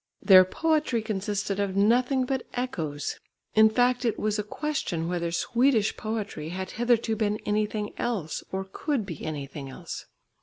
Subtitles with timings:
[0.23, 3.19] Their poetry consisted of nothing but echoes.
[3.53, 8.65] In fact it was a question whether Swedish poetry had hitherto been anything else, or
[8.65, 10.07] could be anything else.